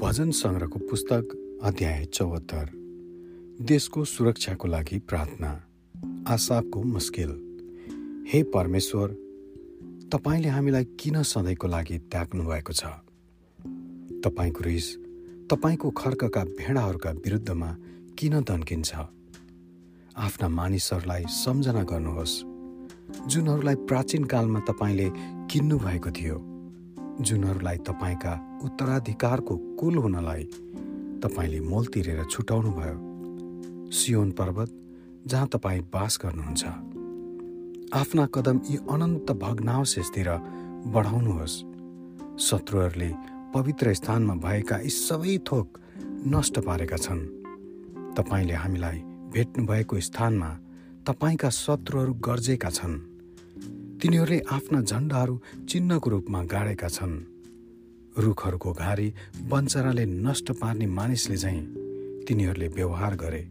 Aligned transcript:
भजन 0.00 0.30
सङ्ग्रहको 0.30 0.78
पुस्तक 0.78 1.60
अध्याय 1.62 2.04
चौहत्तर। 2.04 2.68
देशको 3.60 4.04
सुरक्षाको 4.04 4.68
लागि 4.68 4.98
प्रार्थना 4.98 5.64
आसाबको 6.28 6.82
मुस्किल। 6.82 7.30
हे 8.32 8.42
परमेश्वर 8.42 9.08
तपाईँले 10.12 10.48
हामीलाई 10.48 10.84
किन 10.84 11.22
सधैँको 11.22 11.68
लागि 11.68 11.98
त्याग्नु 11.98 12.44
भएको 12.44 12.72
छ? 12.72 12.84
तपाईँको 14.24 14.64
रिस 14.64 14.96
तपाईँको 15.50 15.90
खर्कका 15.90 16.44
भेडाहरूका 16.44 17.10
विरुद्धमा 17.10 17.76
किन 18.18 18.40
दन्किन्छ? 18.40 18.94
आफ्ना 20.16 20.48
मानिसहरूलाई 20.48 21.24
सम्झना 21.28 21.82
गर्नुहोस्। 21.82 22.42
जुनहरूलाई 23.28 23.74
प्राचीन 23.74 24.24
कालमा 24.24 24.60
तपाईँले 24.60 25.10
किन्नु 25.50 25.78
भएको 25.78 26.10
थियो 26.10 26.49
जुनहरूलाई 27.20 27.76
तपाईँका 27.76 28.32
उत्तराधिकारको 28.64 29.56
कुल 29.56 29.96
हुनलाई 29.96 30.44
तपाईँले 31.22 31.60
मोल 31.60 31.86
तिरेर 31.86 32.24
छुटाउनु 32.24 32.70
भयो 32.70 33.90
सियोन 33.90 34.30
पर्वत 34.30 34.70
जहाँ 35.26 35.48
तपाईँ 35.48 35.80
बास 35.92 36.18
गर्नुहुन्छ। 36.24 36.64
आफ्ना 37.94 38.26
कदम 38.26 38.60
यी 38.70 38.76
अनन्त 38.90 39.32
भग्नावशेषतिर 39.32 40.30
बढाउनुहोस्। 40.86 41.56
शत्रुहरूले 42.40 43.10
पवित्र 43.54 43.94
स्थानमा 43.94 44.34
भएका 44.34 44.78
यी 44.78 44.90
सबै 44.90 45.38
थोक 45.38 45.78
नष्ट 46.26 46.58
पारेका 46.58 46.96
छन्। 46.96 47.26
तपाईँले 48.16 48.54
हामीलाई 48.54 48.98
भेट्नु 49.34 49.66
भएको 49.66 50.00
स्थानमा 50.00 50.50
तपाईँका 51.06 51.50
शत्रुहरू 51.50 52.14
गर्जेका 52.14 52.70
छन्। 52.70 53.09
तिनीहरूले 54.02 54.40
आफ्ना 54.50 54.80
झन्डाहरू 54.80 55.34
चिन्हको 55.68 56.10
रूपमा 56.10 56.42
गाडेका 56.42 56.88
छन्। 56.88 57.16
रुखहरूको 58.18 58.72
घारी 58.72 59.08
बन्चराले 59.48 60.04
नष्ट 60.06 60.52
पार्ने 60.52 60.86
मानिसले 60.86 61.36
झैँ 61.36 61.60
तिनीहरूले 62.24 62.68
व्यवहार 62.68 63.14
गरे। 63.14 63.42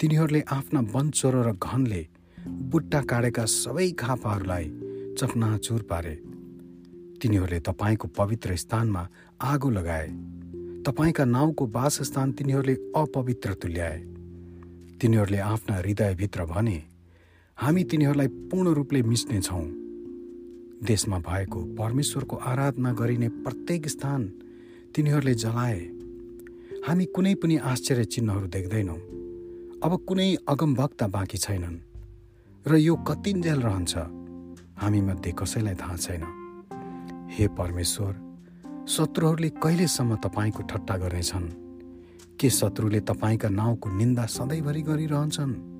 तिनीहरूले 0.00 0.40
आफ्ना 0.40 0.80
वनचोरो 0.92 1.40
र 1.42 1.52
घनले 1.52 2.02
बुट्टा 2.48 3.00
काटेका 3.00 3.44
सबै 3.44 3.90
खापाहरूलाई 3.90 4.66
चकनाचुर 5.18 5.82
पारे। 5.82 6.14
तिनीहरूले 7.22 7.60
तपाईँको 7.60 8.08
पवित्र 8.08 8.56
स्थानमा 8.56 9.08
आगो 9.42 9.70
लगाए। 9.70 10.08
तपाईँका 10.84 11.24
नाउँको 11.24 11.66
वासस्थान 11.66 12.32
तिनीहरूले 12.32 12.74
अपवित्र 12.96 13.54
तुल्याए। 13.54 13.98
तिनीहरूले 15.00 15.38
आफ्ना 15.38 15.76
हृदयभित्र 15.76 16.44
भने 16.44 16.97
हामी 17.62 17.84
तिनीहरूलाई 17.84 18.26
पूर्ण 18.26 18.68
रूपले 18.68 19.02
मिच्नेछौँ। 19.02 19.62
देशमा 20.86 21.18
भएको 21.18 21.62
परमेश्वरको 21.62 22.36
आराधना 22.36 22.92
गरिने 22.92 23.28
प्रत्येक 23.28 23.88
स्थान 23.88 24.26
तिनीहरूले 24.94 25.34
जलाए। 25.34 25.80
हामी 26.88 27.04
कुनै 27.04 27.34
पनि 27.34 27.56
आश्चर्य 27.56 28.04
चिन्हहरू 28.04 28.46
देख्दैनौँ। 28.46 28.96
अब 29.82 30.04
कुनै 30.08 30.36
अगमभक्ता 30.48 31.06
बाँकी 31.08 31.38
छैनन्। 31.38 31.78
र 32.68 32.76
यो 32.76 32.96
कतिन्जेल 32.96 33.60
रहन्छ? 33.60 33.96
हामीमध्ये 34.78 35.32
कसैलाई 35.32 35.74
थाहा 35.74 35.96
छैन। 35.96 36.22
हे 37.30 37.48
परमेश्वर 37.48 38.12
शत्रुहरूले 38.88 39.48
कहिलेसम्म 39.48 40.16
तपाईँको 40.16 40.62
ठट्टा 40.62 40.96
गर्नेछन्? 40.96 41.48
के 42.40 42.50
शत्रुले 42.50 43.00
तपाईँका 43.00 43.48
नाउँको 43.48 43.90
निन्दा 43.90 44.26
सधैँभरि 44.26 44.82
गरिरहन्छन्? 44.82 45.77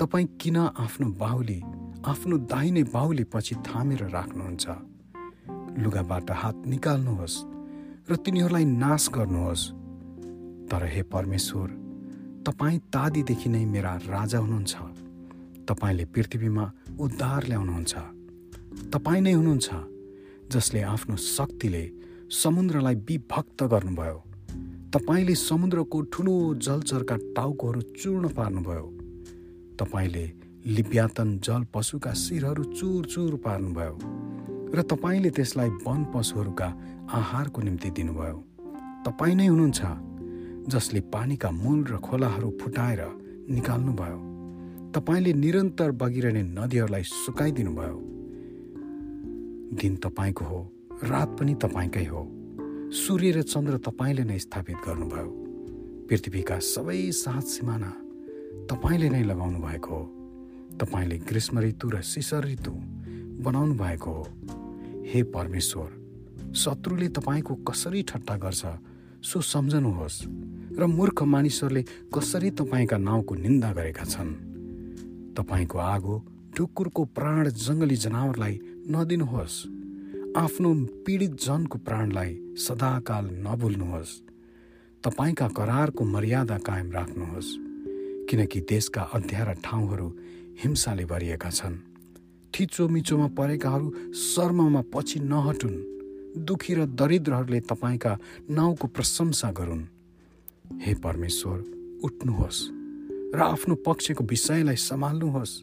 तपाईँ 0.00 0.26
किन 0.40 0.56
आफ्नो 0.56 1.08
बाहुली 1.08 1.62
आफ्नो 2.06 2.38
दाहिने 2.38 2.82
बाहुली 2.82 3.24
पछि 3.24 3.54
थामेर 3.54 4.08
राख्नुहुन्छ? 4.08 4.68
लुगाबाट 5.78 6.30
हात 6.30 6.62
निकाल्नुहोस् 6.66 7.36
र 8.10 8.16
तिनीहरूलाई 8.16 8.64
नाश 8.64 9.08
गर्नुहोस्। 9.08 9.70
तर 10.70 10.84
हे 10.84 11.02
परमेश्वर 11.02 11.68
तपाईँ 12.46 12.78
तादीदेखि 12.78 13.48
नै 13.48 13.64
मेरा 13.64 13.96
राजा 13.96 14.38
हुनुहुन्छ। 14.38 14.76
तपाईँले 15.68 16.04
पृथ्वीमा 16.04 16.72
उद्धार 17.00 17.46
ल्याउनुहुन्छ। 17.46 17.94
तपाईँ 18.92 19.20
नै 19.20 19.32
हुनुहुन्छ 19.32 19.68
जसले 20.52 20.82
आफ्नो 20.82 21.16
शक्तिले 21.16 21.90
समुद्रलाई 22.30 22.94
विभक्त 22.94 23.62
गर्नुभयो। 23.62 24.22
तपाईँले 24.92 25.34
समुद्रको 25.34 26.02
ठुलो 26.02 26.54
जलचरका 26.54 27.16
टाउकोहरू 27.16 27.80
चूर्ण 27.80 28.28
पार्नुभयो। 28.28 28.95
तपाईँले 29.78 30.26
लिप्यातन 30.66 31.38
जल 31.38 31.64
पशुका 31.74 32.12
शिरहरू 32.12 32.64
चुर 32.64 33.06
चुर 33.06 33.34
पार्नुभयो 33.36 33.94
र 34.74 34.82
तपाईँले 34.82 35.30
त्यसलाई 35.30 35.68
वन 35.86 36.04
पशुहरूका 36.14 36.68
आहारको 37.12 37.62
निम्ति 37.62 37.90
दिनुभयो। 37.90 38.38
तपाईँ 39.06 39.34
नै 39.34 39.46
हुनुहुन्छ 39.46 39.80
जसले 40.68 41.00
पानीका 41.00 41.50
मूल 41.50 41.84
र 41.84 41.96
खोलाहरू 41.96 42.50
फुटाएर 42.60 43.02
निकाल्नुभयो। 43.50 44.18
तपाईँले 44.92 45.32
निरन्तर 45.32 45.90
बगिरहने 45.90 46.42
नदीहरूलाई 46.42 47.02
सुकाइदिनुभयो। 47.02 47.98
दिन 49.76 49.96
तपाईँको 49.96 50.44
हो 50.44 50.60
रात 51.04 51.28
पनि 51.38 51.54
तपाईँकै 51.54 52.04
हो। 52.04 52.22
सूर्य 52.92 53.30
र 53.30 53.42
चन्द्र 53.42 53.78
तपाईँले 53.78 54.24
नै 54.24 54.38
स्थापित 54.38 54.76
गर्नुभयो। 54.86 55.30
पृथ्वीका 56.08 56.58
सबै 56.58 57.10
सात 57.12 57.44
सिमाना 57.44 58.05
तपाईँले 58.64 59.08
नै 59.08 59.22
लगाउनु 59.22 59.58
भएको 59.58 59.94
हो। 59.94 60.04
तपाईँले 60.76 61.18
ग्रीष्म 61.18 61.60
ऋतु 61.60 61.90
र 61.90 62.02
शिशर 62.02 62.44
ऋतु 62.44 62.72
बनाउनु 63.42 63.74
भएको 63.74 64.10
हो। 64.10 64.24
हे 65.06 65.22
परमेश्वर 65.22 66.52
शत्रुले 66.56 67.08
तपाईँको 67.08 67.54
कसरी 67.54 68.02
ठट्टा 68.02 68.36
गर्छ 68.36 68.62
सो 69.22 69.40
सम्झनुहोस् 69.40 70.24
र 70.78 70.86
मूर्ख 70.86 71.22
मानिसहरूले 71.22 71.82
कसरी 72.14 72.50
तपाईँका 72.50 72.96
नाउँको 72.96 73.34
निन्दा 73.34 73.72
गरेका 73.72 74.04
छन्। 74.04 74.32
तपाईँको 75.36 75.78
आगो 75.78 76.14
ढुकुरको 76.56 77.04
प्राण 77.04 77.48
जङ्गली 77.48 77.96
जनावरलाई 77.96 78.60
नदिनुहोस्। 78.88 79.56
आफ्नो 80.36 80.74
पीडित 81.06 81.32
जनको 81.44 81.78
प्राणलाई 81.78 82.32
सदाकाल 82.56 83.24
नभुल्नुहोस्। 83.32 84.20
तपाईँका 85.04 85.48
करारको 85.48 86.04
मर्यादा 86.04 86.58
कायम 86.58 86.92
राख्नुहोस्। 86.92 87.65
किनकि 88.28 88.60
देशका 88.60 89.02
अध्यारा 89.02 89.52
ठाउँहरू 89.52 90.08
हिंसाले 90.60 91.04
भरिएका 91.04 91.50
छन्। 91.50 91.76
थिचो 92.54 92.88
मिचोमा 92.88 93.26
परेकाहरू 93.26 94.12
शर्ममा 94.12 94.82
पछि 94.94 95.20
नहटुन्। 95.20 95.76
दुखी 96.44 96.74
र 96.74 96.86
दरिद्रहरूले 96.86 97.60
तपाईँका 97.60 98.18
नाउँको 98.50 98.86
प्रशंसा 98.86 99.50
गरून्। 99.50 99.84
हे 100.80 100.94
परमेश्वर 100.94 101.58
उठ्नुहोस् 102.04 102.60
र 103.34 103.40
आफ्नो 103.40 103.74
पक्षको 103.74 104.24
विषयलाई 104.24 104.76
सम्हाल्नुहोस्। 104.76 105.62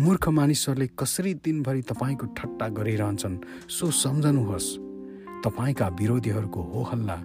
मूर्ख 0.00 0.28
मानिसहरूले 0.28 0.88
कसरी 0.98 1.34
दिनभरि 1.34 1.82
तपाईँको 1.82 2.26
ठट्टा 2.26 2.68
गरिरहन्छन् 2.68 3.36
सो 3.68 3.90
सम्झनुहोस्। 3.90 4.76
तपाईँका 5.44 5.88
विरोधीहरूको 5.88 6.60
हो 6.62 6.82
हल्ला 6.82 7.18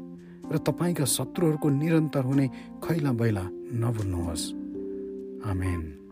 र 0.52 0.58
तपाईँका 0.58 1.06
शत्रुहरूको 1.06 1.70
निरन्तर 1.70 2.24
हुने 2.24 2.48
खैला 2.84 3.12
बैला 3.12 3.46
नभुल्नुहोस्। 3.74 4.54
आमेन। 5.48 6.07